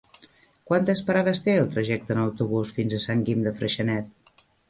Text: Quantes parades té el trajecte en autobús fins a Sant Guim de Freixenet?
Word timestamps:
Quantes 0.69 1.01
parades 1.09 1.41
té 1.47 1.53
el 1.63 1.69
trajecte 1.75 2.15
en 2.17 2.21
autobús 2.23 2.73
fins 2.77 2.97
a 2.97 3.03
Sant 3.05 3.23
Guim 3.27 3.47
de 3.49 3.53
Freixenet? 3.63 4.43